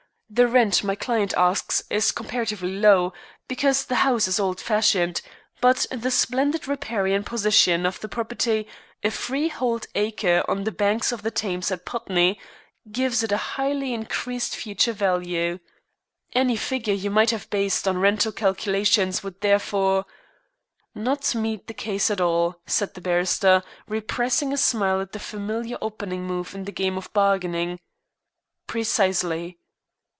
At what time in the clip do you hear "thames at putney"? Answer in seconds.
11.31-12.39